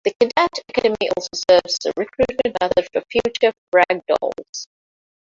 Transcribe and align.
The 0.03 0.15
Cadette 0.19 0.61
Academy 0.67 1.11
also 1.15 1.29
serves 1.47 1.77
as 1.77 1.85
a 1.85 1.93
recruitment 1.95 2.57
method 2.59 2.87
for 2.91 3.03
future 3.07 3.53
Frag 3.71 4.01
Dolls. 4.07 4.67